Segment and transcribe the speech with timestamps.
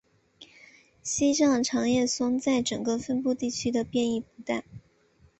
[1.03, 4.63] 西藏长叶松在整个分布地区的变异不大。